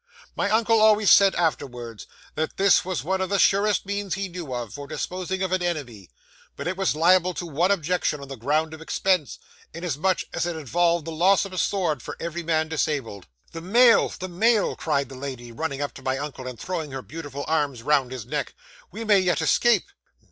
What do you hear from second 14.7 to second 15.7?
cried the lady,